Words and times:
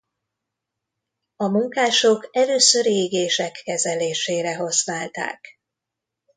A 1.35 1.47
munkások 1.47 2.29
először 2.31 2.85
égések 2.85 3.51
kezelésére 3.65 4.55
használták. 4.55 5.59